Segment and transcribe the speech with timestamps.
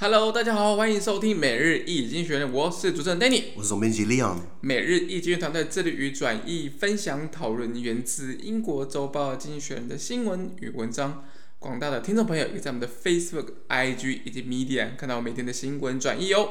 [0.00, 4.36] Hello，大家好，欢迎收听每日易经济学人，我是主持人 Danny，我是总编辑 Leon。
[4.60, 11.24] 每日易经团队致力于转译、分享、讨论源自英国周报《经济学人》的新闻与文章。
[11.58, 16.48] 广大的听众朋友可以在我们的 Facebook、IG 以及 Media 看到我每天的新闻转译哦。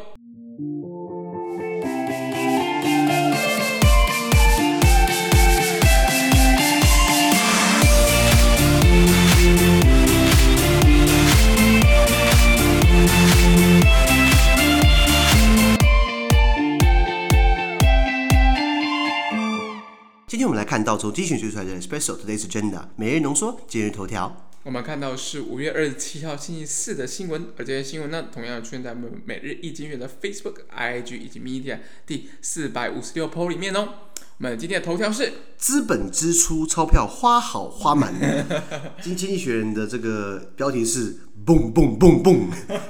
[20.68, 24.50] 看到从精选学出来的人，special Today's 真的每日浓缩今日头条。
[24.64, 33.88] 我们看到是五月二十七号星期四的新闻，而这些新闻呢，同样出现在我们每日一经济学人的 Facebook、IG 以及 Media 第四百五十六 po 里面哦。
[34.40, 38.14] 我们今天的头条是资本支出钞票花好花满。
[39.02, 41.22] 经经济学人的这个标题是。
[41.46, 42.50] 蹦蹦蹦蹦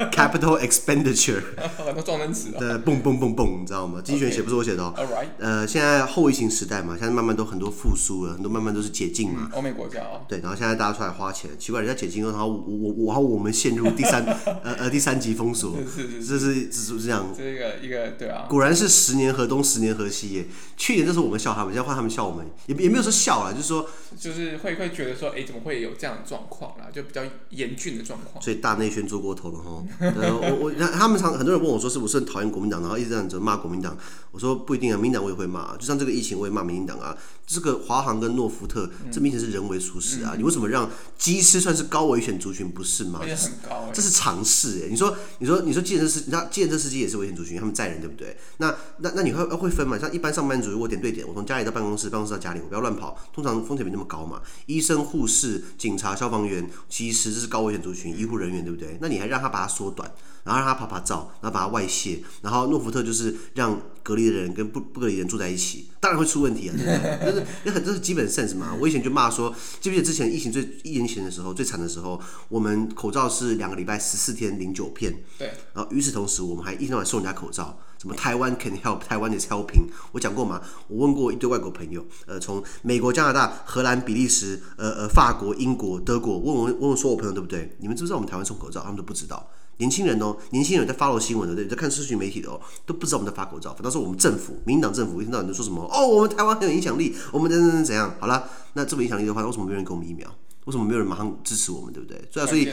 [0.10, 1.44] ，capital expenditure，
[1.86, 2.58] 很多状声词啊。
[2.58, 4.02] 对，蹦蹦蹦蹦，你知道吗？
[4.04, 4.92] 经济学人写不是我写的哦。
[4.98, 5.28] Alright。
[5.38, 9.52] 呃，现在后疫情时代嘛，现在慢慢都很多复苏了，很多慢慢都是解禁嘛。
[9.54, 10.22] 欧美国家啊。
[10.28, 14.24] 对，然后现在大家出来花钱，奇怪，人家解禁了，然后我我我，然后我们陷入第三
[14.64, 15.78] 呃呃第三级封锁。
[15.78, 16.26] 是是是。
[16.26, 17.28] 这是这是这样。
[17.38, 18.48] 这个一个对啊。
[18.50, 20.46] 果然是十年河东，十年河西耶。
[20.78, 26.88] 去年就是我们笑他们，现在换他们笑我们，也也没有说笑了，就是说，就是会会觉得说，哎，怎么会有这样的状况啦？
[26.94, 27.22] 就比较
[27.52, 28.44] 严峻的状况。
[28.44, 29.38] 所以大内宣做过。
[29.38, 33.96] 头了哈， 呃，我我他们常很多人问我说，是不是很讨厌国民党，然后一直这样子骂国民党。
[34.32, 37.16] 我说不一定啊，民党我也会骂，就像这个疫情我也骂民进党啊。
[37.46, 40.34] 这个华航跟诺福特，这明显是人为疏失啊！
[40.36, 43.20] 你为什么让机师算是高危险族群，不是吗？
[43.22, 44.88] 很高，这是常识哎。
[44.90, 48.36] 你说，你说，你说，计程车司，那计程车司机也是危险族群，他们载人对不对？
[48.58, 49.98] 那那那你会会分嘛？
[49.98, 53.18] 像一般上班族，如果点对点，我从家里到办公室，办公室到家里，我不要乱跑。
[53.34, 54.42] 通常风险没那么高嘛。
[54.66, 58.98] 医生、护士、警察、消防员、其实，这是高危险族群，医护人员对不对？
[59.02, 60.10] 那你还让他把它缩短，
[60.44, 66.76] 然后让他趴趴照，然后把它外泄，然后诺福特就是让隔离的人跟不不隔离的人住在一起，当然会出问题啊！
[66.78, 67.46] 对不对？
[67.66, 68.74] 那很这是基本 sense 嘛。
[68.80, 75.14] 我以前就骂说，记不记得之前疫情最一年前的时候最惨的时候，我们口罩是两个礼拜十四天零九片。
[75.38, 75.52] 对。
[75.74, 79.88] 然后与此同时，我们还一天到晚送人家口罩，什么台湾 can help，台湾 is helping。
[80.12, 87.76] 我讲过嘛，我问过一堆外国朋友，呃，从美国、加拿大、荷兰、比利时、呃呃法国、英国、德国，问我问我说我朋友对不对？
[87.80, 88.82] 你们知不知道我们台湾送口罩？
[88.82, 89.48] 他们都不知道。
[89.80, 93.72] 年轻人哦，年轻人在 follow 新闻的，对，在看社群媒体的哦，都不知道我们在发口罩。
[93.74, 98.16] 反倒是我们政府，民党政府一天到晚都说什么哦，我们台湾很有影响力，我们怎怎怎怎样？
[98.20, 100.28] 好了，那这么影响力的话，为什么没有人给我们疫苗？
[100.68, 101.94] 为什么没有人马上支持我们？
[101.94, 102.22] 对不对？
[102.30, 102.66] 所以、啊，所以，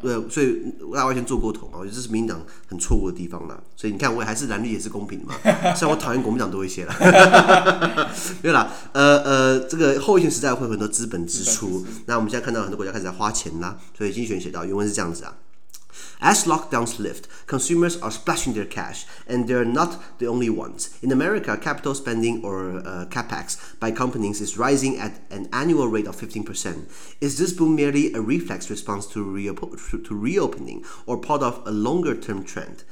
[0.00, 0.62] 对，所以
[0.94, 1.74] 大家完全做过头嘛。
[1.78, 3.62] 我觉得这是民进党很错误的地方啦。
[3.76, 5.34] 所以你看，我还是蓝绿也是公平的嘛。
[5.74, 6.94] 虽然我讨厌国民党多一些了。
[8.40, 11.84] 对啦，呃呃，这个后疫情时代会有很多资本支出。
[12.06, 13.78] 那我们现在看到很多国家开始在花钱啦。
[13.96, 15.36] 所以经济学人写到，原文是这样子啊。
[16.20, 20.96] As lockdowns lift, consumers are splashing their cash, and they're not the only ones.
[21.02, 26.06] In America, capital spending or uh, capex by companies is rising at an annual rate
[26.06, 26.90] of 15%.
[27.20, 31.70] Is this boom merely a reflex response to, reop- to reopening or part of a
[31.70, 32.84] longer term trend?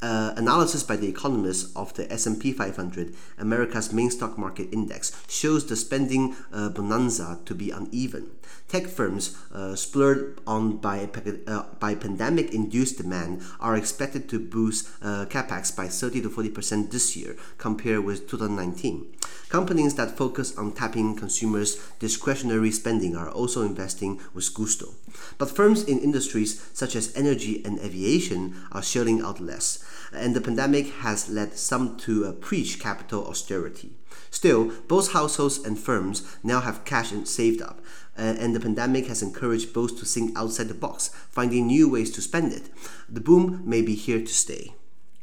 [0.00, 5.66] Uh, analysis by the economists of the S&P 500, America's main stock market index, shows
[5.66, 8.30] the spending uh, bonanza to be uneven.
[8.68, 11.08] Tech firms uh, spurred on by,
[11.48, 16.90] uh, by pandemic-induced demand are expected to boost uh, capex by 30 to 40 percent
[16.92, 19.04] this year compared with 2019.
[19.48, 24.94] Companies that focus on tapping consumers' discretionary spending are also investing with gusto.
[25.38, 29.82] But firms in industries such as energy and aviation are shelling out less
[30.12, 33.92] and the pandemic has led some to uh, preach capital austerity.
[34.30, 37.80] Still, both households and firms now have cash saved up,
[38.18, 42.10] uh, and the pandemic has encouraged both to think outside the box, finding new ways
[42.12, 42.70] to spend it.
[43.08, 44.74] The boom may be here to stay.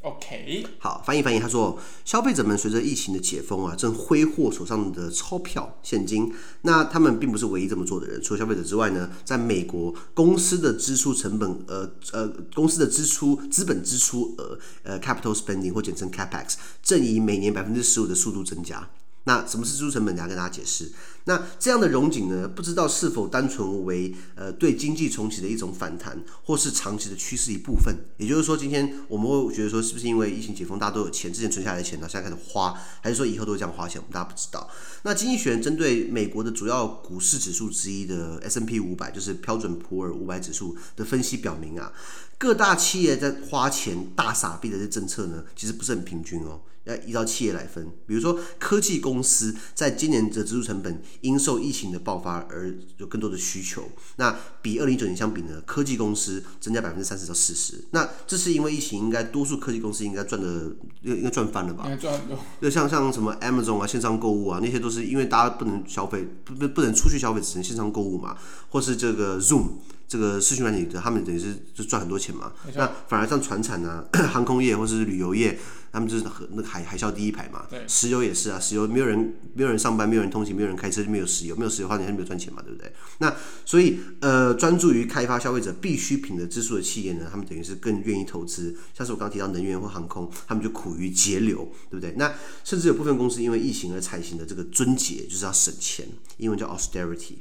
[0.06, 1.40] OK，好，翻译翻译。
[1.40, 6.32] 他说，消费者们随着疫情的解封啊，正挥霍手上的钞票、现金。
[6.62, 8.22] 那他们并不是唯一这么做的人。
[8.22, 16.54] 除了消费者之外呢，在美国，公司的支出成本，呃呃，公司的支出资本支出额，呃，capital spending 或简称 capex，
[16.84, 18.88] 正以每年百分之十五的速度增加。
[19.24, 20.16] 那什么是支出成本？
[20.16, 20.92] 等下跟大家解释。
[21.25, 27.95] 那这样的荣景呢，不知道是否单纯为呃对经济重启的一种反弹，或是长期的趋势一部分。
[28.18, 34.00] 也就是说，今天我们会觉得说，是不是因为疫情解封，大家都有钱，之前存下来的钱呢，现在开始花，还是说以后都会这样花钱？
[34.00, 34.69] 我们大家不知道。
[35.01, 41.92] 那经济学人针对美国的主要股市指数之一的 S&P 五百，就是标准普尔五百指数的分析表明啊，
[42.38, 46.62] 各大企业在花钱大傻逼的这政策呢，其实不是很平均哦。
[46.86, 53.90] 要依照企业来分，比如说科技公司在今年的支出成本因受疫情的爆发而有更多的需求。
[54.18, 57.84] 那比二零一九年相比呢，科技公司增加百分之三十到四十。
[57.90, 61.86] 那这是因为疫情，应该多数科技公司应该赚的应该赚翻了吧？
[61.86, 62.38] 应该赚很多。
[62.62, 68.38] 就像像什么 Amazon 啊，线上购物啊，那些都是因为大家不能消费，不不不能出去消费，只能线上购物嘛，
[68.70, 69.70] 或是这个 Zoom。
[70.07, 72.54] 这个视讯软体的，他们等于是就赚很多钱嘛。
[72.75, 75.57] 那反而像船产啊、 航空业或者是旅游业，
[75.92, 77.66] 他们就是和那个海海啸第一排嘛。
[77.88, 82.92] 石油也是啊，石油没有人没有人上班，没有人通勤，没有人开车，就没有石油，没有石油的话，你还没有赚钱嘛，对不对？
[83.18, 83.36] 那
[83.66, 88.75] 所以呃，专注于开发消费者必需品的支出的企业呢，他们等于是更愿意投资。
[88.94, 92.13] 像是我刚刚提到能源或航空，他们就苦于节流，对不对？
[92.18, 97.38] 那甚至有部分公司因为疫情而采行的这个撙节，就是要省钱，英文叫 austerity。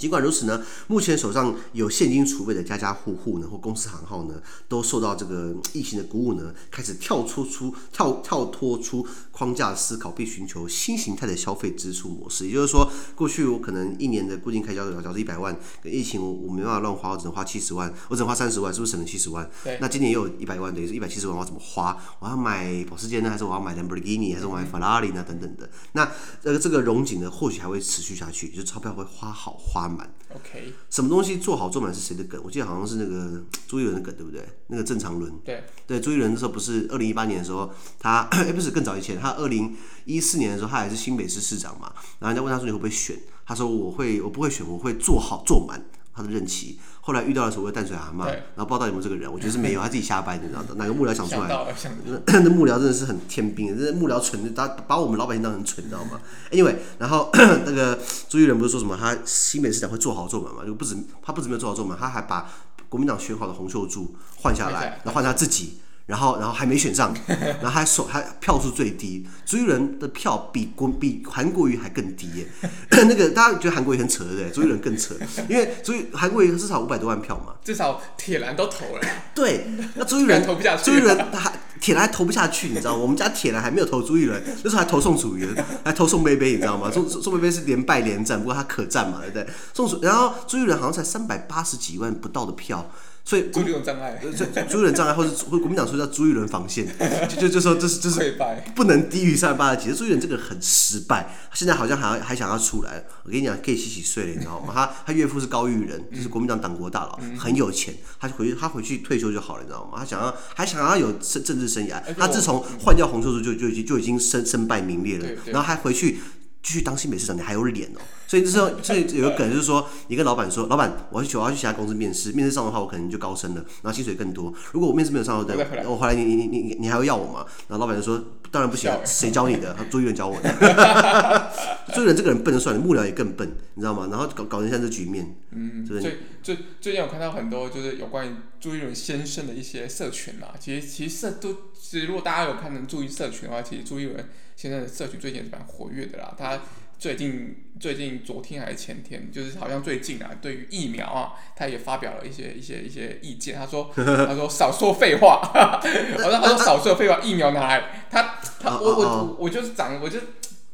[0.00, 12.46] 尽管如此呢，目前手上有现金储备的家家户户呢，或公司行号呢，都受到这个疫情的鼓舞呢，开始跳出出跳跳脱出框架思考，并寻求新形态的消费支出模式。
[12.46, 19.46] 也就是说，过去我可能一年的固定开销假设一百万，跟疫情我我没办法乱花，我只能花七十万，我只能花三十万，是不是省了七十万？
[19.62, 19.76] 对。
[19.82, 21.94] 那今年也有一百万，等于是一百七十万，我要怎么花？
[22.20, 25.22] 我要买保时捷呢，还是我要买兰博基尼，还是我买法拉利呢？
[25.28, 25.68] 等等的。
[25.92, 26.10] 那
[26.42, 29.89] 这个这个融景呢，或许还会持续下去，就是钞票会花好花。
[30.32, 32.40] OK，什么东西做好做满是谁的梗？
[32.44, 34.40] 我记得好像是那个 朱一伦的梗，对不对？
[34.68, 41.92] 那个郑长伦，对对，朱一伦那时候不是二零一八年的时候，他 哎、欸、不是更早以前，他二零一四年的时候，他还是新北市市长嘛。
[42.20, 43.18] 然后人家问他说，你会不会选？
[43.44, 45.84] 他说我会，我不会选，我会做好做满
[46.14, 46.78] 他的任期。
[47.00, 50.74] 后来遇到了所谓淡水蛤蟆，然后不知道有没有这个人，我觉得是没有，他自己瞎掰的，你知道的。
[50.80, 51.48] 哪个幕僚想出来？
[52.26, 56.20] 那幕僚真的是很天兵，这幕僚蠢，他把我们老百姓当成蠢，你知道吗
[56.50, 57.30] ？Anyway，然后
[57.64, 57.98] 那个
[58.28, 60.64] 朱一伦不是说什么他新北市长会做好做满嘛？
[60.64, 62.50] 就不止他不止没有做好做满，他还把
[62.88, 65.80] 国民党选好的洪秀柱换下来，然后换他自己。
[66.10, 72.46] 然后，然后还没选上， 然后还手还票数最低，朱一伦的票比国比韩国瑜还更低耶。
[72.90, 74.50] 那个大家觉得韩国瑜很扯对不对？
[74.50, 75.14] 朱一伦更扯，
[75.48, 79.00] 因为朱韩国瑜至少五百多万票嘛，至少铁蓝都投了。
[79.34, 82.98] 对，那朱一伦投不下去，朱一伦还铁蓝还投不下去，你知道吗？
[83.02, 85.48] 我们家铁蓝还没有投朱一伦，那时候还投宋楚瑜，
[85.84, 86.90] 还投宋贝贝，你知道吗？
[86.92, 89.46] 宋宋贝贝是连败连战，不过他可战嘛，对不对？
[89.72, 92.90] 宋楚，然后朱一伦好像才三百八十几万不到的票。
[93.24, 94.20] 所以朱立伦障碍，
[94.68, 96.86] 朱一伦障碍，或者或国民党说叫朱一伦防线，
[97.28, 98.36] 就就就说这是这是
[98.74, 99.94] 不能低于三十八十几。
[99.94, 103.04] 朱一伦这个很失败，现在好像还还想要出来。
[103.22, 104.72] 我跟你讲，可以洗洗睡了，你知道吗？
[104.74, 107.94] 他他岳父是高育仁，就是国民党党国大佬，很有钱。
[108.18, 109.98] 他回去他回去退休就好了，你知道吗？
[109.98, 112.02] 他想要还想要有政政治生涯。
[112.18, 116.18] 他自从换掉洪秀柱就就已经就已经身身败名裂了，然后还回去。
[116.62, 118.00] 继续当新北市长，你还有脸哦！
[118.26, 124.52] 所以这时候， 所以有个梗就是说，你跟老板说，老板，我要去，我要去其他公司面试，面试上的话，我可能就高升了，然后薪水更多。
[124.72, 125.56] 如果我面试没有上的，
[125.88, 127.46] 我回来你你你你你还会要我吗？
[127.68, 129.74] 然后老板就说，当然不行， 谁教你的？
[129.90, 131.50] 朱一伦教我的。
[131.94, 134.06] 朱一伦这个人笨就算了，幕僚也更笨，你知道吗？
[134.10, 135.34] 然后搞搞成现在这局面。
[135.52, 144.28] 嗯，最最最近我看到很多就是有关于朱一伦先生的一些社群嘛，其实其实社都其实如果大家有看能注意社群的话，其实朱一伦。
[144.60, 146.34] 现在的社群最近是蛮活跃的啦。
[146.36, 146.60] 他
[146.98, 153.56] 最近最近昨天还是前天，就是好像最近啊，对于疫苗啊，他也发表了一些一些一些意见。
[153.56, 160.18] 他说 他说少说废话， 我说他说少说废话，疫苗拿来，他他我我我就是长我就。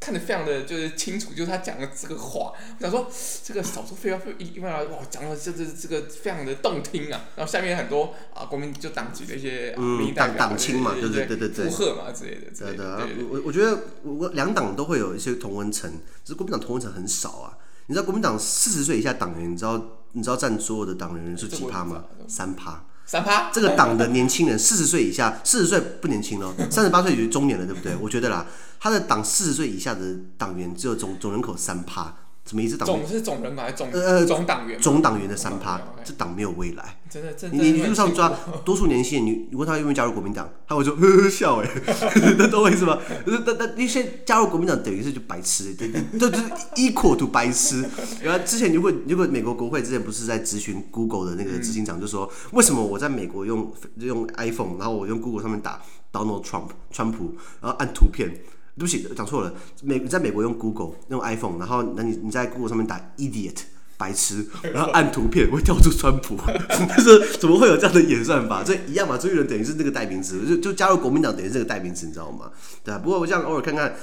[0.07, 3.11] 看得非常的就是清楚，就是他讲的这个话，我想说
[3.43, 7.25] 这个少数废话一一般来哇，讲的这这这个非常的动听啊。
[7.35, 12.43] 然后下面很多啊国民就党籍的一些民党党青嘛，对对对对对，附和嘛之类的。
[12.57, 15.91] 对的，我我觉得我两党都会有一些同文层，
[16.25, 17.59] 只是国民党同文层很少啊。
[17.89, 22.05] 你知道国民党四十岁以下党员，你知道你知道占所有的党员人数几趴吗？
[22.29, 22.85] 三趴。
[23.07, 23.51] 三趴。
[23.53, 27.97] 这个党的年轻人四十岁以下，四十岁不年轻了，三十八岁已经中年了，对不对？
[28.01, 28.45] 我觉得啦。
[28.79, 30.01] 他的党四十岁以下的
[30.37, 32.15] 党员只有总总人口三趴，
[32.47, 32.77] 什么意思？
[32.77, 34.81] 党总是总人口还是总呃总党员？
[34.81, 36.97] 总党员的三趴，这党没有未来。
[37.11, 38.33] 真的，你你路上抓
[38.65, 41.69] 多数年轻人，你你问他愿不愿意加入国民党，他会说 呵呵笑 哎，
[42.39, 42.99] 那懂我意思吗？
[43.45, 46.43] 但但你现在加入国民党等于是就白痴，对就是
[46.77, 47.85] equal to 白痴。
[48.23, 58.31] 然后之前如果如果美国国会之前不是在咨询 Google 的那个执行长，就说为什么我在美国用用 iPhone，然后我用 Google 上面打 Donald Trump 川普，然后按图片。
[58.79, 59.53] 对不起，讲错了。
[59.83, 63.57] 美在美国用 Google 用 iPhone，然后那你你在 Google 上面打 idiot
[63.97, 66.37] 白痴，然后按图片会跳出川普，
[66.99, 68.63] 就是怎么会有这样的演算法？
[68.63, 72.51] 所以一样嘛，朱一伦等于是那个代名词，就就加入国民党等于是这个代名词，你知道吗？
[72.85, 72.99] 对啊。
[72.99, 73.97] 不过我这样偶尔看看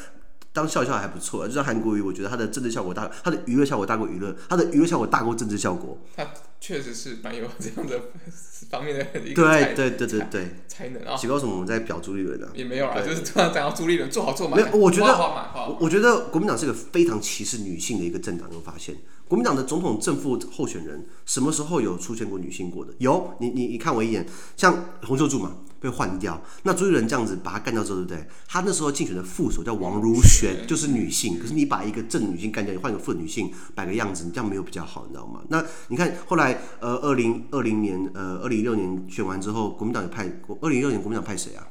[0.54, 5.98] 当笑笑还不错，就像韩国瑜，我觉得他的政治效果大，他的娱乐效果大过娱乐，他的娱乐效果大过政治效果。
[6.16, 6.28] 他
[6.62, 8.00] 确实是蛮有这样的
[8.70, 11.18] 方面的一个才对对对对对才能啊。
[11.18, 12.50] 几高什么我们在表朱立伦啊？
[12.54, 14.62] 也没有啊，就是突然讲到朱立伦做好做满。
[14.62, 18.96] 没有，我觉得我觉得国民党是一个非常歧视女性的一个政党，有发现？
[19.28, 22.94] 国民党的总统正副候选人什么时候有出现过女性过的？
[23.00, 25.56] 有，你你你看我一眼，像洪秀柱嘛。
[25.84, 28.26] 被换掉，那朱立伦这样子把他干掉之后，对不对？
[28.48, 31.38] 他那时候竞选的副手叫王如玄，就是女性。
[31.38, 35.42] 可是你把一个正女性干掉，你换一个副女性摆个样子，你这样没有比较好，你知道吗？
[35.50, 40.24] 那你看后来，呃，二零二零年，呃，二零一六年选完之后，国民党也派，
[40.62, 41.68] 二零一六年国民党派谁啊？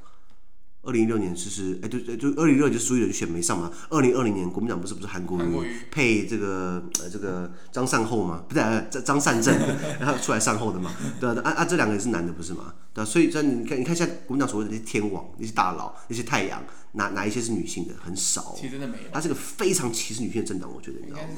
[0.82, 3.70] 二零一六年就是，哎，对对，就二零一六年就朱立伦选没上嘛。
[3.88, 8.42] 二零二零年国民党不是不是韩国瑜配这个呃这个张善后嘛？
[8.48, 8.60] 不是
[8.90, 9.56] 张张善政，
[10.00, 10.90] 然后出来善后的嘛？
[11.20, 12.74] 对啊，啊啊这两个也是男的不是嘛？
[12.92, 16.60] 对啊，所以这你看你看现在国民党所谓的那些天王、那些大佬、那些太阳，
[16.92, 17.94] 哪哪一些是女性的？
[18.02, 18.54] 很少，哦。
[18.56, 19.04] 其实真的没有。
[19.12, 21.28] 他是个非常歧视女性的政党，我觉得你知道吗？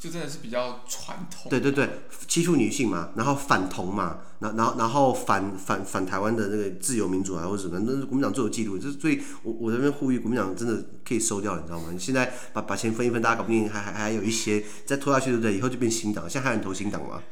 [0.00, 1.48] 就真的是比较传统。
[1.48, 1.88] 对对对，
[2.26, 8.76] 欺负女性嘛，然后反同嘛，然然后然后反反反台湾的那个自由民主啊，或者什么，那是国民党最有记录。
[8.76, 11.90] 就是所以我我这边呼吁国民党真的可以收掉，你知道吗？
[11.92, 15.56] 你现在把把钱分一分，大家搞不定，还还还有一些再拖下去，对不对？
[15.56, 17.22] 以后就变新党，现在还有人投新党吗？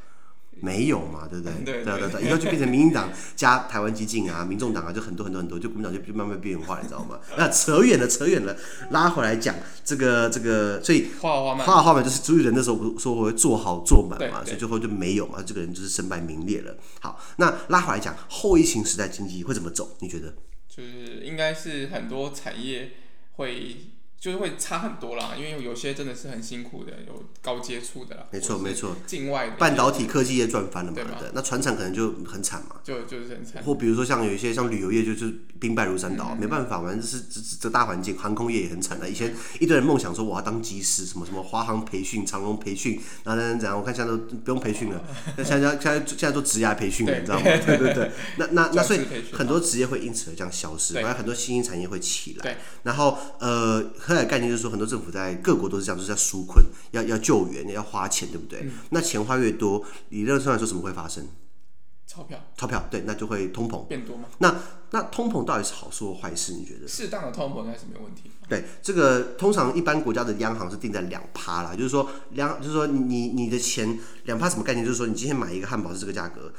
[0.63, 1.55] 没有嘛，对不对？
[1.65, 7.19] 对对对，以后就变成民进党加台湾激进啊，民众党啊，就很多很多很多，就国民党就慢慢变化，你知道吗？
[7.39, 8.55] 那扯远了，扯远了，
[8.91, 9.55] 拉回来讲
[9.85, 16.77] 这个这个，所以画画好花满就是朱立伦那时候不说我会做好做满嘛，所以最后就没有嘛，这个人就是身败名裂了。
[17.01, 19.97] 好，那拉回来讲后疫情时代经济会怎么走？
[20.01, 20.35] 你觉得？
[20.69, 22.91] 就是应该是很多产业
[23.33, 23.90] 会。
[24.21, 28.27] 就是会差很多啦，因为有些真的是很辛苦的，有高接触的啦。
[28.31, 30.97] 没错没错，境外半导体科技业赚翻了嘛？
[30.97, 32.77] 对，对，那船产可能就很惨嘛。
[32.85, 33.63] 就就是很惨。
[33.63, 39.09] 或比如说像有一些像旅游业，就是兵败如山倒，嗯、没办法，反正是这这大环境，航空业也很惨的。
[39.09, 43.79] 以前一堆人梦想说我要当机师，什么什么华航培训、长荣培训，然后怎样怎样？
[43.79, 45.03] 我看现在都不用培训了，
[45.39, 47.45] 那 现在现在现在都职涯培训了，你知道吗？
[47.45, 48.11] 对对对。
[48.37, 49.01] 那那那所以
[49.33, 52.59] 很多职业会因此而这样消失，反正很多新兴产业会起来。
[52.83, 53.83] 然后呃，
[54.17, 54.87] 还有概念就是说很多。
[54.87, 58.63] 政府在各国都是这样，就是在纾困，要要救援，要花钱，对不对？
[58.63, 61.29] 嗯、那钱花越多，理论上来说，什么会发生？
[62.09, 64.25] 钞票，钞票，对，那就会通膨变多吗？
[64.39, 64.53] 那
[64.91, 66.55] 那通膨到底是好事或坏事？
[66.55, 66.89] 你觉得？
[66.89, 68.33] 适当的通膨应该是没有问题。
[68.49, 74.85] 对，这个通常一般国家的央行是定在两趴啦，就是说两，就是说你你的钱两趴什么概念？
[74.85, 76.53] 就是说你今天买一个汉堡是这个价格，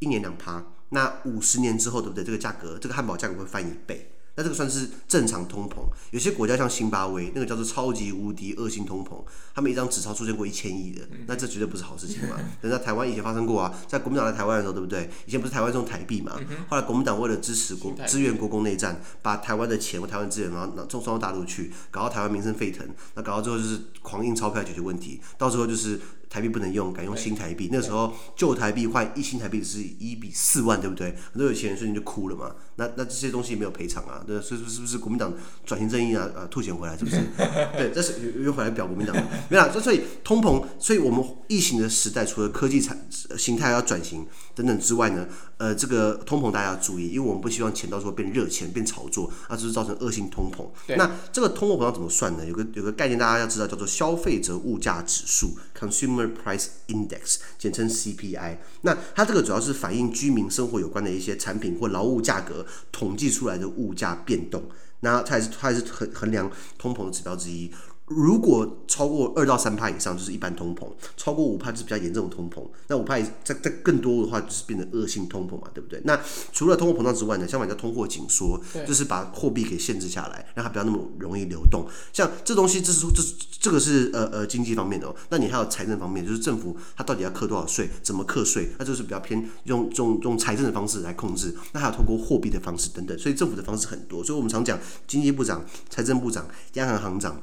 [0.00, 2.22] 一年两趴，那五十年之后，对不对？
[2.22, 4.12] 这个价格，这个汉堡价格会翻一倍。
[4.36, 5.76] 那这个算是正常通膨，
[6.12, 9.22] 有些国家像津巴威，那个叫做超级无敌恶性通膨，
[9.54, 12.36] 他们一张纸钞出现过一千亿的，那这绝对不是好事情嘛。
[12.62, 15.10] 等在台湾以前发生过啊，在国民党在台湾的时候，对不对？
[15.26, 26.00] 以前不是台湾用台币嘛，后来国民党为了支持国支援国共内战，把台湾的钱和台湾资源然后送送到大陆去，搞到台湾民生沸腾，那搞到最后就是狂印钞票解决问题，到时候就是。
[26.30, 27.68] 台币不能用，改用新台币。
[27.72, 31.14] 那时候旧台币换一新台币是一比四万，对不对？
[31.32, 32.54] 很多有钱人瞬间就哭了嘛。
[32.76, 34.22] 那那这些东西没有赔偿啊？
[34.24, 35.34] 对，所以说是不是国民党
[35.66, 36.30] 转型正义啊？
[36.36, 37.16] 呃，吐钱回来是不是？
[37.76, 39.14] 对，这是又又回来表国民党。
[39.48, 42.96] 没有，所以通膨，所以我们疫情的时代，除了科技产
[43.36, 45.26] 形态要转型等等之外呢，
[45.60, 50.66] 呃，这个通膨大家要注意，因为我们不希望钱到时候变热钱、变炒作，那就是造成恶性通膨。
[50.96, 52.46] 那这个通货膨胀怎么算呢？
[52.46, 56.30] 有个有个概念大家要知道，叫做消费者物价指数 （Consumer）。
[56.40, 58.56] Price Index，简称 CPI。
[58.80, 64.62] 那它这个主要是反映居民生活有关的一些产品或劳务价格统计出来的物价变动。
[65.00, 67.70] 那它也是它也是衡衡量通膨的指标之一。
[68.10, 70.84] 如果超过二到三帕以上，就是一般通膨；
[71.16, 72.60] 超过五帕就是比较严重的通膨。
[72.88, 76.00] 那五帕再再更多的话，就是变成恶性通膨嘛，对不对？
[76.04, 76.20] 那
[76.52, 81.86] 除了通货膨胀之外呢，相反叫通货紧缩，就是把货币给限制下来，让它不要那么容易流动。
[82.12, 83.22] 像这东西，这是说这
[83.60, 85.14] 这个是呃呃经济方面的哦。
[85.28, 88.70] 那你还有财政方面，就是政府它到底要课多少税，怎么课税？
[88.80, 91.54] 那就是比较偏用用用财政的方式来控制。
[91.70, 93.16] 那还有通过货币的方式等等。
[93.16, 94.24] 所以政府的方式很多。
[94.24, 94.76] 所以我们常讲，
[95.06, 97.40] 经济部长、财政部长、央行行长。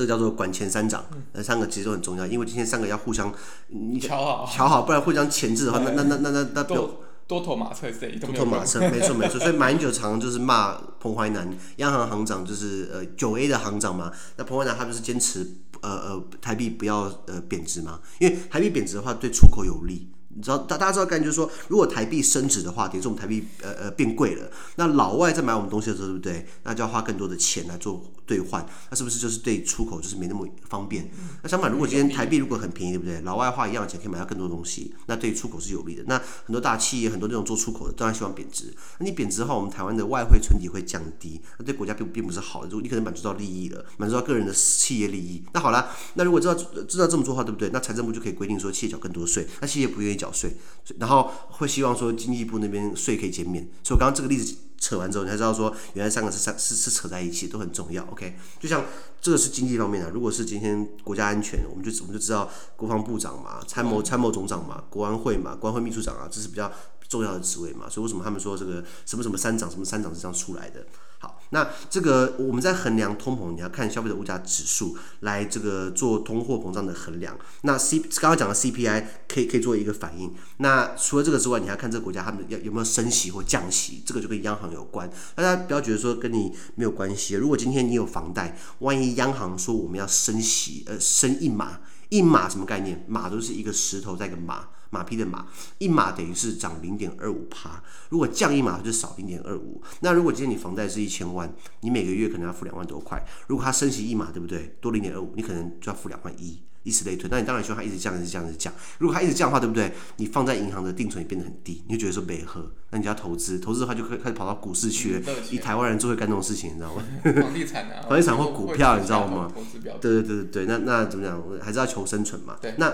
[0.00, 1.04] 这叫做管前三长，
[1.34, 3.30] 那三个其实都很重要，因为今天三个要互相
[3.68, 8.18] 你瞧好，瞧好，不然互相钳制的话，那那那那那那多多头马车谁？
[8.18, 9.38] 多头马车，没错没错。
[9.38, 14.10] 所以马英九常常就是骂彭淮南，央行行长就是呃九 A 的行长嘛。
[14.36, 15.46] 那彭淮南他就是坚持
[15.82, 20.10] 呃呃台币不要呃贬值嘛，因为台币贬值的话对出口有利。
[20.34, 26.46] 你知道大大家知道概念就是说，如果台币升值的话，等于说我们台币呃呃变贵了，那老外在买我们东西的时候，对不对？
[26.62, 31.10] 那就要花更多的钱来做兑换，那是不是就是对出口就是没那么方便？
[31.42, 33.20] 那相反，如果今天台币如果很便宜，对不对？
[33.22, 36.04] 老外花一样的钱可以买到更多东西，那对出口是有利的。
[36.06, 38.72] 那很多大企业，很多那种做出口的，当然希望贬值。
[38.98, 42.68] 那你贬值的话，我们台湾的外汇存底会降低，那对国家并并不是好的。
[42.68, 45.42] 如果你可能满足到利益了，满足到个人的企业利益。
[45.52, 47.68] 那好了，那如果知道知道这么做的话，对不对？
[47.72, 50.54] 那财政部就可以规定说，企业缴更多税，那企业不愿意缴税，
[50.98, 53.64] 然后会希望说经济部那边税可以减免。
[53.82, 58.04] 所以我刚刚这个例子扯完之后，你才知道说，原来三个是三是是扯在一起，都很重要。
[58.12, 58.84] OK，就像
[59.20, 66.70] 这个是经济方面的，如果是今天国家安全，我们就我们就知道国防部长嘛，参谋参谋总长嘛，国安会嘛，国安会秘书长啊，这是比较
[67.08, 67.88] 重要的职位嘛。
[67.90, 70.86] 所以为什么他们说这个什么什么三长什么三长是这样出来的？
[71.22, 77.38] 好，那这个我们在衡量通膨，你要看消费者物价指数来这个做通货膨胀的衡量。
[77.60, 80.34] 那 C 刚刚讲的 CPI 可以可以做一个反应。
[80.56, 85.10] 那除了这个之外，你还要看这个国家他们要有没有升息或降息，这个就跟央行有关。
[85.34, 87.34] 大家不要觉得说跟你没有关系。
[87.34, 93.04] 如果今天你有房贷，万一央行说我们要升息，呃，升一码，一码什么概念？
[93.06, 94.68] 码都是一个石头在一个马。
[94.90, 95.46] 马匹的马，
[95.78, 99.80] 一码等于是涨零点二五趴，如果降一码它就少零点二五。
[100.00, 104.76] 那如果今天你房贷是一千万，你每个月可能要付两万多块，如果它升息一码，对不对？
[104.80, 107.28] 多零点二五，你可能就要付两万一，以此类推。
[107.30, 108.72] 那你当然希望它一直降，一直降，一直降。
[108.98, 109.92] 如果它一直降的话，对不对？
[110.16, 115.32] 你放在银行的定存也变得很低，你就觉得说没喝，那你就要投资，投资的话就可以开始跑到股市去了。
[115.52, 117.02] 以台湾人就会干这种事情，你知道吗？
[117.40, 119.52] 房地产啊， 房地产或股票，你知道吗？
[120.00, 121.40] 对对对对对，那那怎么讲？
[121.60, 122.56] 还是要求生存嘛。
[122.60, 122.92] 对，那。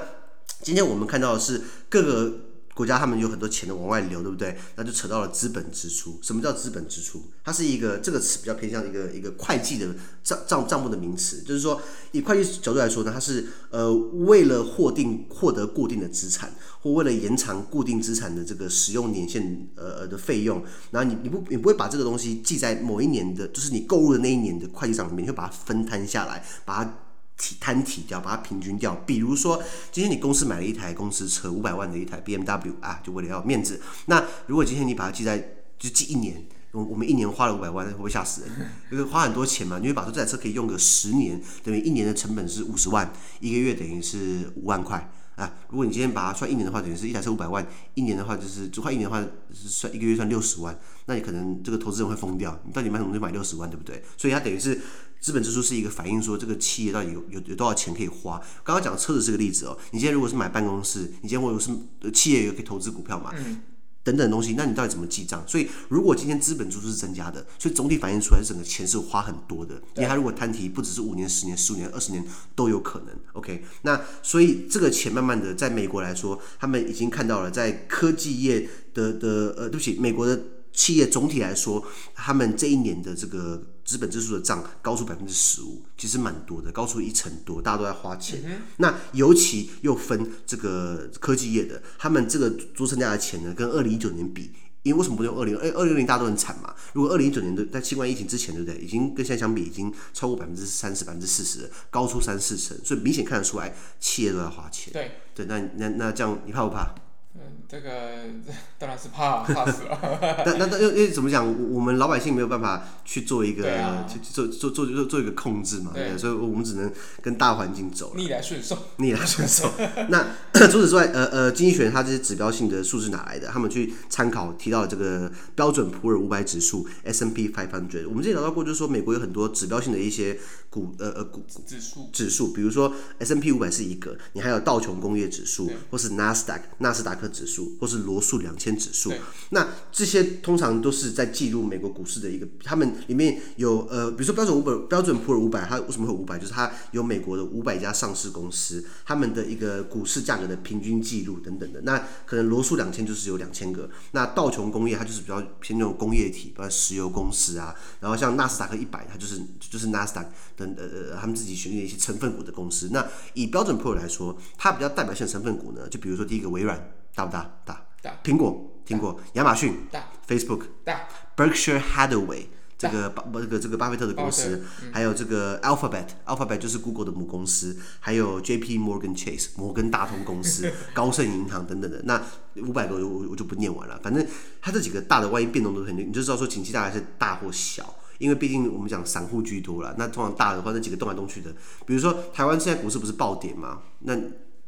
[0.62, 2.32] 今天我们看到的是各个
[2.74, 4.54] 国家，他们有很多钱的往外流，对不对？
[4.74, 6.18] 那就扯到了资本支出。
[6.20, 7.22] 什么叫资本支出？
[7.42, 11.80] 它是一个这个词比较偏向一个一个会计的账账账目的名词，就是说
[12.12, 26.98] 以会计角度来说呢，它是呃为了获定获得固定的资产，或为了延长固定资产的这个使用年限呃的费用，然后你你不你不会把这个东西记在某一年的，就是你购入的那一年的会计账里面，你会把它分摊下来，把它。
[27.38, 28.94] 体摊体掉，把它平均掉。
[29.06, 29.62] 比如说，
[29.92, 33.80] 今天你公司买了一台公司车，五百万的一台 BMW 啊，就为了要面子。
[34.06, 35.38] 那如果今天你把它记在，
[35.78, 38.50] 就记一年，我我们一年花了五百万，会不会吓死人？
[38.90, 45.54] 因 为花很多钱嘛，你会把说这台车可以用个十年，等于一年的成本是五十万，一个月等于是五万块啊。
[45.70, 47.64] 如果你今天把它算一年的话，等于是一台车五百万，
[47.94, 50.76] 一年的话就是只换一年的话是算一个月算六十万，
[51.06, 52.60] 那你可能这个投资人会疯掉。
[52.66, 54.02] 你到底买什么就买六十万，对不对？
[54.16, 54.80] 所以它等于是。
[55.18, 58.38] 资本支出是一个反映说这个企业到底有有有多少钱可以花。
[58.62, 63.60] 刚刚讲车子是个例子哦，你今天如果是买办公室，你今天或者是企业也可以投资股票嘛，嗯、
[64.06, 65.42] 等等东西，那你到底怎么记账？
[65.48, 73.08] 所以如果今天资本支出是增加的，所以总体反映出来整个钱是花很多的，因为它如果摊提不只是五年、十年、十五年、二十年都有可能。
[73.32, 80.40] OK，那所以这个钱慢慢的在美国来说，他们已经看到了在科技业的的呃，对不起，美国的。
[80.76, 81.84] 企业总体来说，
[82.14, 88.42] 他们这一年的这个资本支出的账高出百分之十五，其实蛮多的，高出一成多，大家都在花钱。
[88.44, 95.56] 嗯、那尤其又分这个科技业的，他们这个多增加的钱呢，跟二零一九年比，因为为什么不用二零？
[95.56, 96.74] 哎，二零二零大家都很惨嘛。
[96.92, 98.78] 如果二零一九年的在新冠疫情之前，对不对？
[98.78, 104.92] 已经跟现在相比，已经超过百分之三十、百分之四十，高出三四成，所以明显看得出来，企业都在花钱。
[104.92, 106.94] 对对，那那那这样，你怕不怕？
[107.38, 108.24] 嗯，这个
[108.78, 109.98] 当然是怕 怕死了。
[110.44, 116.90] 但那那因为怎么讲，我们老百姓没有办法去做一个，啊、去做做做做做一个控制嘛，对，所以我们只能
[117.22, 119.70] 跟大环境走，逆来顺受，逆来顺受。
[120.08, 120.26] 那
[120.68, 123.48] 除此之外，呃呃，经济学人他这些指标性的数字哪来的？
[123.48, 128.08] 他们去参考提到这个标准普尔五百指数 S&P five hundred。
[128.08, 130.38] 我们之前聊到过，就是说美国有很多指标性的一些
[130.70, 137.25] 股呃呃股指数指数，比如说 S&P 五百是一个，你还有道琼工业指数，或是纳斯达克纳斯达克。
[137.28, 139.12] 指数或是罗素两千指数，
[139.50, 146.38] 那这些通常都是在记录美国股市的一个，他们里面有呃，比如说标准五百、标准普尔五百，它为什么会五百？
[146.38, 151.80] 就是它有美国的五百家上市公司，他们的一个股市价格的平均记录等等的。
[151.82, 162.90] 那可能罗素两千就是有两千个，那道琼工业它就是比较偏那种工业体，包括石油公司啊，然后像纳斯达克一百，它就是就是纳斯达克等呃他们自己选定的一些成分股的公司。
[162.92, 166.92] 那以标准普尔来说，它比较代表性的成分股呢，就比如说第一个微软。
[167.16, 167.50] 大不大？
[167.64, 167.84] 大。
[168.00, 168.16] 大。
[168.22, 169.20] 苹果听过？
[169.32, 169.74] 亚马逊。
[169.90, 170.04] 大。
[170.28, 170.62] Facebook。
[170.84, 171.08] 大。
[171.36, 172.46] Berkshire Hathaway
[172.78, 182.02] 这个巴这个这个巴菲特的公司，嗯、还有这个 Alphabet，Alphabet 就是 Google 的母公司，还有 JP Morgan Chase 摩根大通公司、 高盛银行等等的。
[182.04, 182.22] 那
[182.56, 184.26] 五百个我我就不念完了，反正
[184.60, 189.94] 它这几个大的，万一变动都很，你就知道说景气大概是大或小，因为毕竟我们讲散户居多了。
[189.98, 191.50] 那通常大的话，那几个动来动去的，
[191.86, 193.80] 比如说台湾现在股市不是暴跌吗？
[194.00, 194.14] 那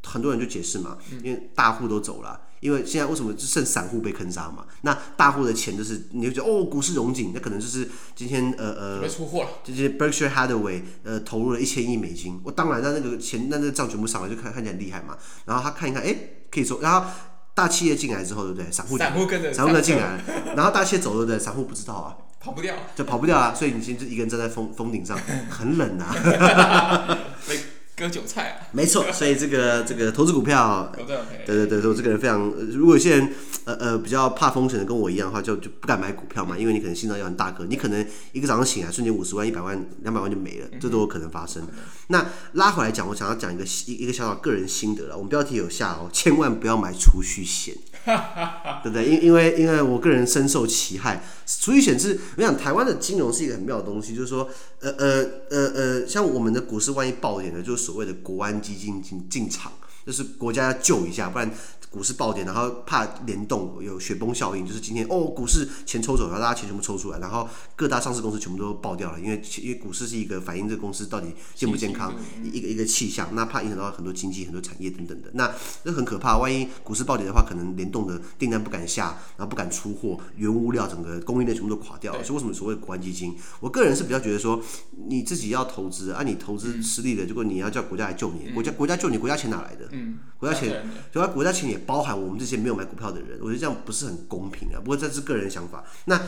[0.08, 4.64] 很多人就解释嘛，因为大户都走了，因为现在为什么就剩散户被坑杀嘛？
[4.82, 15.16] 那大户的钱就是你就觉得哦，股市融景，那可能就是今天呃呃，被出货了，就是 Berkshire Hathaway 呃投入了一千亿美金，我当然那那个钱那那个账全部上来就看看起来很厉害嘛。
[15.44, 16.14] 然后他看一看，哎，
[16.50, 17.06] 可以说，然后
[17.54, 18.72] 大企业进来之后，对不对？
[18.72, 20.18] 散户散户跟着散户跟进来，
[20.56, 21.38] 然后大企业走，对不对？
[21.38, 22.16] 散户不知道啊。
[22.40, 23.52] 跑不掉，就跑不掉啊！
[23.52, 25.18] 所以你现在就一个人站在峰峰顶上，
[25.50, 26.14] 很冷啊。
[27.98, 28.68] 被割韭菜啊！
[28.72, 32.40] 没错， 所以这个这个投资股票，对对对对，我这个人非常，
[32.72, 33.32] 如果有些人
[33.64, 41.66] 呃呃比较怕风险的，跟我一样的话，就就不敢买股票嘛，因为你可能心脏要很大颗，你可能一个早上醒来，瞬间五十万、一百万、两百万就没了，这都有可能发生。
[42.08, 45.16] 那拉回来讲，我想要讲一个一一个小小个人心得了。
[45.16, 47.74] 我们标题有下哦，千万不要买储蓄险。
[48.82, 49.04] 对不对？
[49.04, 54.48] 因因为因为我个人深受其害，所以显示我想台湾的金融是一个很妙的东西，就是说，
[54.80, 59.72] 呃呃呃呃，像我们的股市万一爆点的，就是所谓的国安基金进进场，
[60.06, 61.50] 就是国家要救一下，不然。
[61.90, 75.50] 股市暴跌，然后怕联动有雪崩效应，就是今天哦，股市钱抽走，然后大家钱全部抽出来，然后各大上市公司全部都爆掉了，因为因为股市是一个反映这个公司到底健不健康一个一个气象，那怕影响到很多经济、很多产业等等的，那
[75.82, 76.36] 这很可怕。
[76.36, 82.22] 万一股市暴跌的话，可能联动的订单不敢下，然后不敢出货，原物料整个供应链全部都垮掉了。
[82.22, 83.34] 所以为什么所谓的国安基金？
[83.60, 84.62] 我个人是比较觉得说，
[85.08, 89.88] 你自己要投资，啊，你投资失利了，结果你要叫国家来救你，国家国家救你，国家钱哪来的？
[89.92, 91.77] 嗯，国家钱，主要国家钱也。
[91.86, 94.78] 包含我们这些没有买股票的人，我觉得这样不是很公平啊。
[94.78, 95.84] 不过这是个人想法。
[96.06, 96.20] 那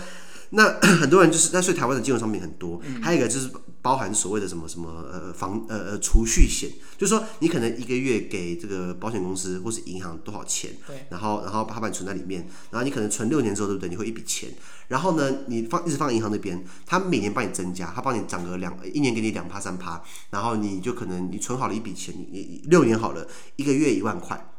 [0.50, 3.48] 那 很多人就是，那所以台湾的金融商品很多，还有一个就是
[3.80, 13.88] 包含所谓的什么什么呃房呃呃储蓄险，就是说你可能一个月给这个保险公司或是银行多少钱，对，然后然后把它把你存在里面，然后你可能存六年之后，对不对？
[13.88, 14.50] 你会一笔钱，
[14.88, 24.49] 然后呢，你放一直放银行那边，他每年帮你增加，他帮你涨个两一年给你两趴三趴，然后你就可能你存好了一笔钱，你你六年好了，一个月一万块。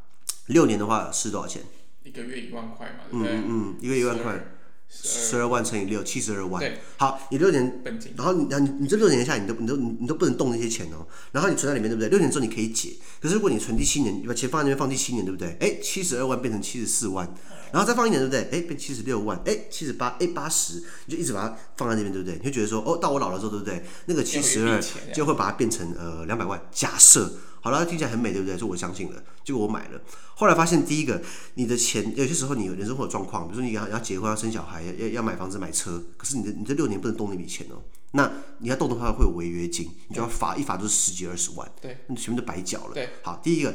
[0.47, 1.61] 六年的话是多少钱？
[2.03, 3.33] 一个月一万块嘛，对不对？
[3.35, 4.43] 嗯嗯，一个月一万块，
[4.89, 6.59] 十二万乘以六，七十二万。
[6.59, 7.81] 对，好，你六年，
[8.17, 11.07] 然后你你你这六年下来，你都你都你都不能动那些钱哦。
[11.31, 12.09] 然后你存在里面，对不对？
[12.09, 12.93] 六年之后你可以解。
[13.21, 15.55] 可是如果你存第七年，你把钱放在那边放第七年，对不对？
[15.59, 17.31] 哎，七十二万变成七十四万，
[17.71, 18.41] 然后再放一年，对不对？
[18.51, 22.37] 哎，变七十六万，哎，七十八，哎，八十，你就一直把它放在那边，对不对？
[22.39, 23.85] 你就觉得说，哦，到我老了之后，对不对？
[24.07, 24.81] 那个七十二
[25.13, 27.31] 就会把它变成呃两百万，假设。
[27.61, 28.57] 好了，听起来很美，对不对？
[28.57, 30.01] 所以我相信了，结果我买了。
[30.35, 31.21] 后来发现，第一个，
[31.53, 37.81] 你的钱有些时候你人生会有状况，比如说你要要结婚、要生小孩、要要买房子、买车，可是你的你这六年不能动那笔钱哦。
[38.13, 42.93] 那你要动的话，会有违约金，你就要罚一罚就是十几二十万，对，你全部都白缴了。
[42.95, 43.73] 对，好，第一个，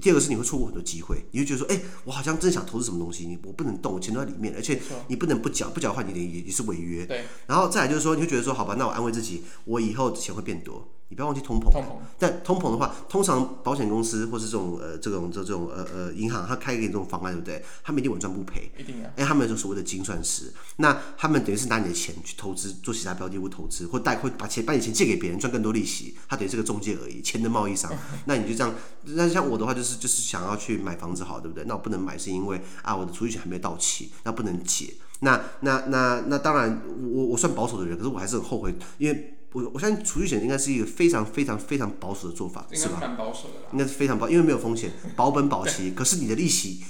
[0.00, 7.06] 第二个是你会错过很多机会，你就觉得说，哎，我好像真想投资什么东西，你我不能动，我钱都在里面，而且你不能不缴，不缴的话，你也也是违约。
[7.06, 10.86] 对，然后再来就是说，你会觉得说，好吧，那我安慰自己，我以后钱会变多。
[11.10, 11.86] 你不要忘记通膨，通膨，
[12.20, 17.64] 但通膨的话，通常保险公司或是这种呃这种这种呃呃银行，他开给你这种方案，对不对？
[17.82, 19.10] 他们一定稳赚不赔，一定啊。
[19.16, 27.92] 因为他们有所谓的精算师，那他们等于是拿你的钱去投资，做其他标的物投资，或贷会把钱把你钱借给别人赚更多利息，他等于是个中介而已，钱的贸易商。
[28.26, 31.64] 那你就这样，那像我的话就是就是想要去买房子好，对不对？
[31.64, 34.94] 那我不能买是因为啊我的储蓄险还没到期，那不能解。
[35.22, 36.80] 那那那那当然
[37.12, 39.34] 我我算保守的人，可是我还是很后悔，因为。
[39.52, 42.98] 我我相信储蓄险应该是一个非常非常非常保守的做法，是吧？
[43.00, 43.68] 蛮保守的啦。
[43.72, 45.90] 应该是非常保，因为没有风险，保本保息。
[45.90, 46.80] 可是你的利息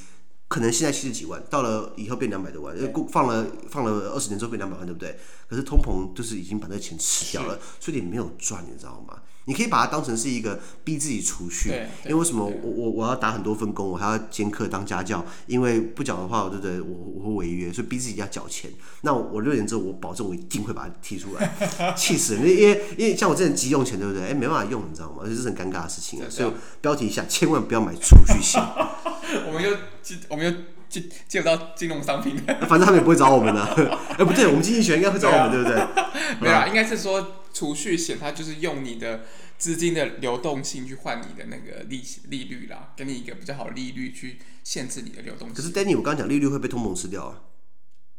[0.50, 2.76] 可能现在七十几万，到了以后变两百多万，
[3.08, 5.16] 放了放了二十年之后变两百万，对不对？
[5.48, 9.14] 可是通膨就是已经把那个钱吃掉了，所以你没有赚，你知道吗？
[9.44, 11.70] 你可以把它当成是一个逼自己储蓄，
[12.04, 16.80] 因为为什么我我我要打很多份工，我还要兼课当家教，因为不缴的话，对不对？
[16.80, 18.72] 我我会违约，所以逼自己要缴钱。
[19.02, 21.54] 那我六年之后，我保证我一定会把它提出来，
[21.96, 22.42] 气死人！
[22.42, 24.30] 因为因为像我这种急用钱，对不对？
[24.30, 25.22] 哎，没办法用，你知道吗？
[25.24, 26.26] 这是很尴尬的事情啊。
[26.28, 28.60] 所以标题一下，千万不要买储蓄险。
[29.46, 29.76] 我们又
[30.28, 30.52] 我们又
[30.88, 32.36] 接接不到金融商品，
[32.68, 33.62] 反正他们也不会找我们的。
[34.18, 35.76] 哎，不对，我们经济学应该会找我们，对不对？
[36.40, 37.36] 没有，应该是说。
[37.52, 39.22] 储蓄险，它就是用你的
[39.58, 45.56] 资金的流动性去换你的那个利息利率啦，给你一个比较好的利率去限制你的流动性。
[45.56, 47.42] 可是 Danny，我刚刚讲利率会被通膨吃掉啊，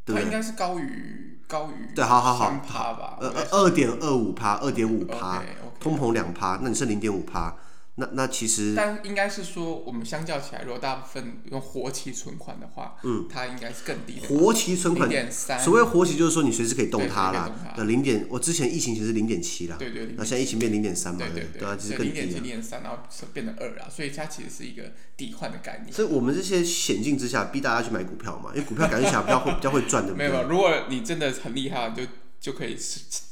[0.03, 5.41] 对，它应该是高于高于对，好好好，三趴吧，呃二点二五趴，二点五趴，
[5.79, 7.55] 通膨两趴，那你是零点五趴。
[8.01, 14.27] 那那其实，但应该是说，我们相较起来，如果大部分用活期存款的话，嗯，它应该是更低的。
[14.27, 17.51] 活期存款零点三，所谓活期就是说你随时可以动它啦。
[17.77, 20.15] 的零点，我之前疫情其实是零点七啦，对对。
[20.17, 22.11] 那现在疫情变零点三嘛，对对对，其实更低。
[22.11, 22.97] 零点七、零点三，然后
[23.31, 25.93] 变成二啦，所以它其实是一个抵换的概念。
[25.93, 30.13] 所以我们这些险境之下，逼大家去买股票嘛，因为股票感觉起来比较会比较会赚的。
[30.17, 32.03] 没有，如果你真的很厉害，就
[32.41, 32.75] 就可以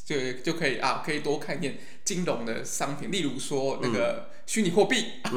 [0.06, 4.30] 就就可以啊，可以多看一点金融的商品，例如说那个。
[4.50, 4.96] 虚拟货币，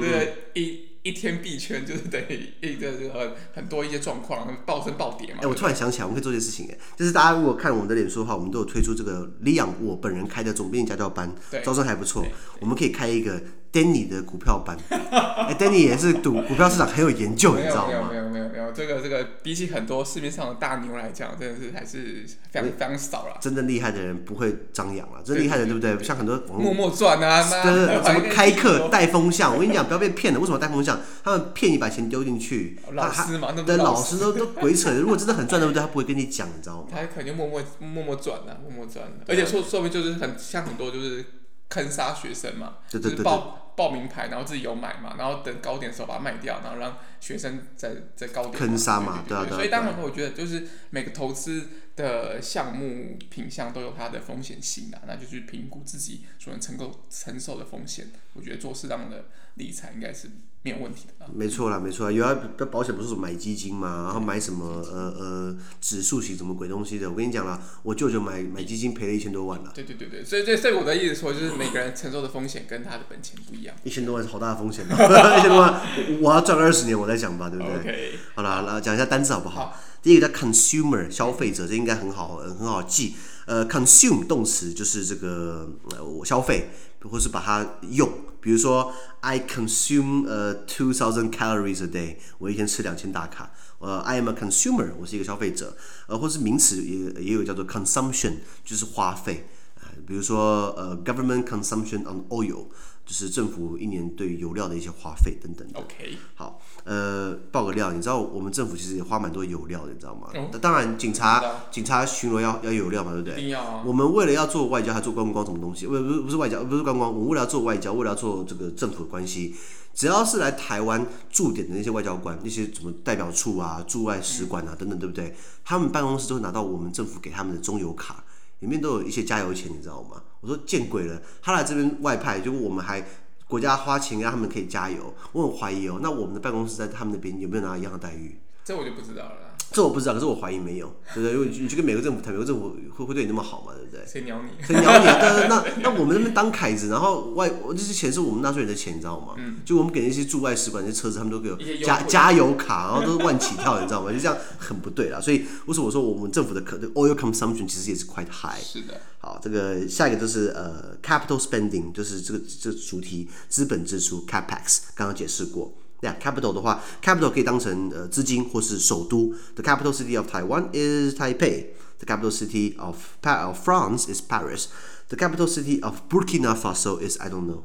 [0.00, 5.40] 对，一一天币圈就是等于一个这个很多一些状况暴升暴跌嘛。
[5.40, 11.30] 哎、欸，我突然想起来，我们可以做这件事情哎，就是大家如果看我们的脸书的话，我们都有推出这个 Leon 我本人开的总编辑家教班，
[11.62, 12.24] 招生还不错，
[12.60, 14.76] 我们可以开一个 Danny 的股票班。
[14.90, 17.88] 哎，Danny 也是赌股票市场很有研究，你知道吗？
[17.88, 23.36] 没有没有没有没有，这个这个比起很多市面上的大牛来讲，真的是还是非常非常少了。
[23.40, 26.04] 真正厉害的人不会张扬了，真厉害的人对不对？
[26.04, 29.52] 像很多默默赚啊，对对，什么开课带风向？
[29.54, 30.40] 我跟你讲，不要被骗了。
[30.40, 31.00] 为什么带风向？
[31.22, 34.90] 他们骗你把钱丢进去，老师嘛，那，老师都 都鬼扯。
[34.92, 35.80] 如果真的很赚，对不对？
[35.80, 36.88] 他不会跟你讲，你知道吗？
[36.90, 39.24] 他肯定默默默默赚的，默默赚的。
[39.28, 41.24] 而且说说明就是很像很多就是
[41.70, 49.50] 坑杀学生嘛，对对对，报报名牌，然后自己有买嘛，然后等高点的时候把它卖掉，然后让学生在在高点坑杀嘛，对对。
[49.50, 58.08] 所以当然我觉得就是每个投资的项目品相都有它的风险性啊，那就去评估自己所能承够承受的风险。
[58.32, 60.30] 我觉得做适当的理财应该是。
[60.62, 69.72] 没有问题的，没错啦，没错啦，有啊，的保险不是说买基金嘛，然后买什么呃呃指数型什么鬼东西的，我跟你讲啦，我舅舅买买基金赔了一千多万了。
[69.74, 73.74] 对对对对，所以所以我的意思说，就是每个人承受的风险跟他的本钱不一样。
[73.84, 74.92] 一千多万是好大的风险啊，
[75.38, 75.80] 一千多万，
[76.20, 79.66] 我要赚二十年我再讲吧，对不对.好了，来讲一下单词好不好？
[79.66, 83.16] 好，第一个叫 consumer 消费者，这应该很好很好记。
[83.46, 86.70] 呃，consume 动词就是这个呃我消费，
[87.02, 88.08] 或是把它用。
[88.40, 93.50] 比如说，I consume 呃 two thousand calories a day，我一天吃两千大卡。
[93.80, 95.76] 呃，I am a consumer，我是一个消费者。
[96.06, 99.48] 呃，或是名词也也有叫做 consumption，就是花费。
[99.80, 102.66] 呃，比如说呃，government consumption on oil。
[103.10, 105.80] 就是政府一年对油料的一些花费等等的。
[105.80, 110.28] OK，好，呃，爆个料，你知道我们政府其实也花蛮多油料的，你知道吗？
[110.32, 111.42] 嗯、当然，警察
[111.72, 113.34] 警察巡逻要要油料嘛，对不对？
[113.34, 113.82] 一定要啊。
[113.84, 115.88] 我们为了要做外交，还做观光什么东西？
[115.88, 117.12] 不不是不是外交，不是观光。
[117.12, 119.56] 我们为了要做外交，为了要做这个政府的关系，
[119.92, 125.34] 只要是来台湾驻点的那些外交官，那些什么代表处啊、驻外使馆啊等等，对不对？
[125.64, 128.22] 他们办公室都会拿到我们政府给他们的中油卡。
[128.60, 130.22] 里面都有一些加油钱，你知道吗？
[130.40, 133.04] 我说见鬼了，他来这边外派，结果我们还
[133.46, 135.98] 国家花钱让他们可以加油，我很怀疑哦。
[136.02, 138.38] 那我们的办公室在他们那边有没有拿到一样的待遇？
[138.64, 139.49] 这我就不知道了。
[139.72, 141.32] 这我不知道，可是我怀疑没有，对不对？
[141.32, 143.72] 因为你去跟美国政府谈，美国政府会会对你那么好吗？
[143.76, 144.04] 对不对？
[144.04, 144.64] 谁鸟你？
[144.66, 145.04] 谁鸟你？
[145.04, 149.34] 那那 那我们那边当凯子，然后外这些钱是我们纳税人的钱，你知道吗？
[149.38, 149.58] 嗯。
[149.64, 154.12] 就我们给那些驻外使馆那些车子，他们都给我加加油卡，然后都是万起跳，你知道吗？
[154.12, 155.20] 就这样很不对啦。
[155.20, 158.60] 所以为什么我说我们政府的可 oil consumption 其实也是 quite high。
[158.60, 159.00] 是的。
[159.18, 165.72] 好，这个下一个就是呃 capital spending，就是这个这个主题资本支出 capex，刚刚解释过。
[166.02, 169.34] Yeah, capital 的话，capital 可以当成呃资金或是首都。
[169.54, 171.66] The capital city of Taiwan is Taipei.
[171.98, 174.68] The capital city of of France is Paris.
[175.08, 177.64] The capital city of Burkina Faso is I don't know.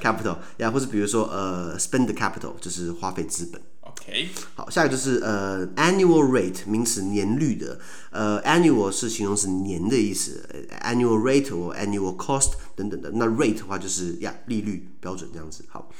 [0.00, 3.60] capital，呀，或是比如说呃，spend the capital 就是花费资本。
[3.82, 7.78] OK，好，下一个就是呃，annual rate 名词年率的，
[8.10, 10.48] 呃，annual 是形容词年的意思
[10.82, 13.10] ，annual rate 或 annual cost 等等的。
[13.12, 15.62] 那 rate 的话就是呀，利率标准这样子。
[15.68, 15.90] 好。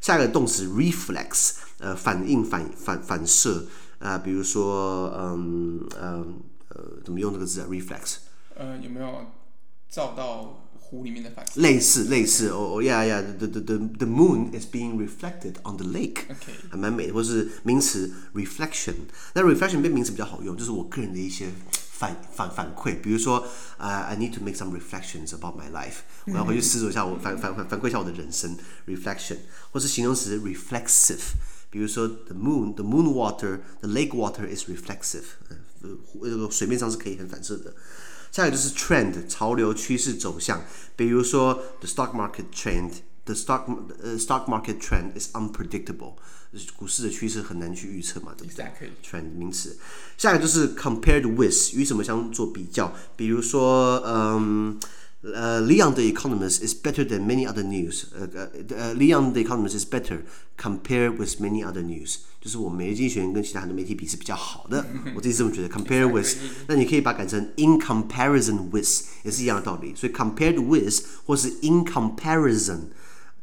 [0.00, 3.66] 下一个动词 reflex，呃，反应、反反反射，
[3.98, 8.16] 啊、呃，比如说，嗯，嗯，呃，怎么用这个字啊？reflex，
[8.54, 9.26] 呃，有没有
[9.88, 11.60] 照到湖里面的反射？
[11.60, 16.22] 类似，类似，哦哦呀呀，the the the the moon is being reflected on the lake，
[16.70, 18.94] 还蛮美的，或是名词 reflection，
[19.34, 21.50] 那 reflection 变名词比较好用，就是我个人的一些。
[21.99, 23.47] 反反反馈，比如说，
[23.77, 29.37] 啊、uh,，I need to make some reflections about my life，我要回去思索一下，我反反反反馈一下我的人生，reflection，
[29.71, 31.21] 或是形容词 reflexive，
[31.69, 35.23] 比如说，the moon，the moon water，the lake water is reflexive，
[35.81, 35.89] 呃，
[36.21, 37.73] 这个水面上是可以很反射的。
[38.31, 40.61] 下一个就是 trend，潮流趋势走向，
[40.97, 43.63] 比如说，the stock market trend，the stock，
[44.03, 46.15] 呃、uh,，stock market trend is unpredictable。
[46.77, 48.65] 股市的趋势很难去预测嘛，对不对？
[49.03, 49.77] Trend 名词，
[50.17, 52.93] 下一个就是 compared with 与什么相做比较？
[53.17, 54.79] 比如说，嗯，
[55.21, 58.03] 呃，Leon the Economist is better than many other news。
[58.13, 60.21] 呃呃，Leon the Economist is better
[60.57, 62.19] compared with many other news。
[62.39, 65.67] 就是我们每日经济学人跟其他很多媒体比是比较好的，我自己这么觉得。
[65.67, 69.93] Compare with，那你可以把它改成 in comparison with，也是一样的道理。
[69.93, 72.83] 所以 compared with 或是 in comparison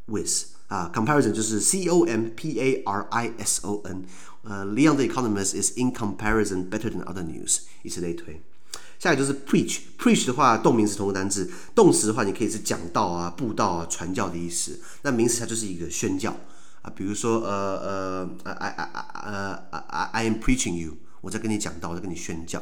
[0.07, 0.47] with。
[0.68, 4.06] 啊、，comparison 就是 C O M P A R I S O N，
[4.44, 8.42] 呃、，Leon The Economist is in comparison better than other news，以此类推。
[9.00, 14.80] 下一个就是 preach，preach 的话动名词同个单字，动词的话你可以是讲道啊、布道啊、传教的意思。
[15.04, 16.36] 那名词它就是一个宣教
[16.82, 22.62] 啊，比如说呃呃，I I I I I I am preaching you，我在跟你讲道，我在跟你宣教。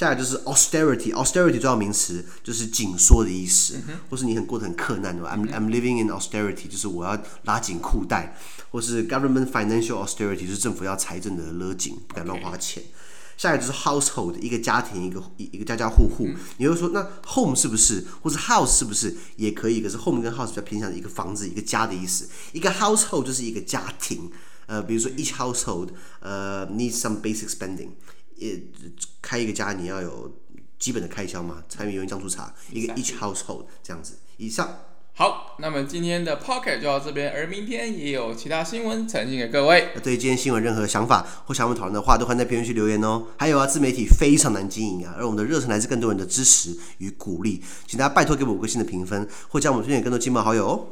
[0.00, 0.06] 好。
[0.06, 5.22] 下来就是 austerity，austerity 重要名词就是紧缩的意思，嗯、或是你很过得很困难的。
[5.24, 8.34] I'm I'm living in austerity，就是我要拉紧裤带，
[8.70, 12.82] 或是 government financial austerity，就是政府要财政的勒紧，不敢乱花钱。
[13.36, 16.28] 下来就是 household，一个家庭，一个一一个家家户户。
[16.28, 19.82] 嗯、你会说那 home 是不是，或是 house 是不是也可以？
[19.82, 22.26] 可是 home 跟 house 比较偏向一个房子，一个家的意思。
[22.52, 24.30] 一个 household 就是一个家庭。
[24.66, 25.88] 呃，比如说 each household，
[26.20, 27.88] 呃，needs some basic spending。
[28.40, 28.60] 也
[29.22, 30.36] 开一个家，你要有
[30.78, 34.18] 基本的开销嘛，柴米油盐酱醋茶，一个 each household 这样子。
[34.38, 34.86] 以上。
[35.12, 39.88] 好，那么今天的 Podcast 就到这边，而明天也有其他新闻呈现给各位。
[40.02, 43.26] 对今天新闻任何想法或想我们讨论的话，都欢迎在评论区留言哦。
[43.36, 50.86] 还有啊，自媒体非常难经营啊，而我们的热忱来自更多人的支持与鼓励，请大家拜托给我五颗星的评分，或将我们推荐给更多亲朋好友哦。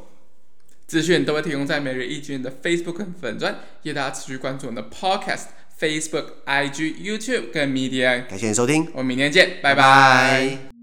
[0.85, 5.45] 资讯都会提供在每日一经的 Facebook 粉专，也大家持续关注我们的 Podcast、
[5.79, 8.25] Facebook、IG、YouTube 跟 Media。
[8.27, 9.81] 感谢你收听，我们明天见，拜拜。
[9.81, 10.78] 拜拜。